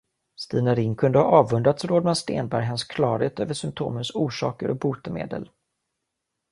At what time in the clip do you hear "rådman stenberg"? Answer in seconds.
1.85-2.65